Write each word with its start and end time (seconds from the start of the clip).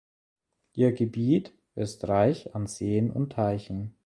Ihr 0.73 0.93
Gebiet 0.93 1.53
ist 1.75 2.07
reich 2.07 2.55
an 2.55 2.65
Seen 2.65 3.11
und 3.11 3.33
Teichen. 3.33 3.93